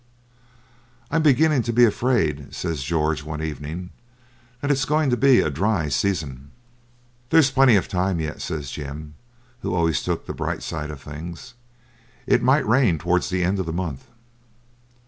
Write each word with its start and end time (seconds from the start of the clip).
'I'm 1.11 1.21
beginning 1.21 1.61
to 1.61 1.71
be 1.71 1.85
afraid,' 1.85 2.55
says 2.55 2.81
George, 2.81 3.21
one 3.21 3.39
evening, 3.39 3.91
'that 4.59 4.71
it's 4.71 4.83
going 4.83 5.11
to 5.11 5.15
be 5.15 5.41
a 5.41 5.51
dry 5.51 5.89
season.' 5.89 6.49
'There's 7.29 7.51
plenty 7.51 7.75
of 7.75 7.87
time 7.87 8.19
yet,' 8.19 8.41
says 8.41 8.71
Jim, 8.71 9.13
who 9.61 9.75
always 9.75 10.01
took 10.01 10.25
the 10.25 10.33
bright 10.33 10.63
side 10.63 10.89
of 10.89 10.99
things; 11.01 11.53
'it 12.25 12.41
might 12.41 12.65
rain 12.65 12.97
towards 12.97 13.29
the 13.29 13.43
end 13.43 13.59
of 13.59 13.67
the 13.67 13.71
month.' 13.73 14.07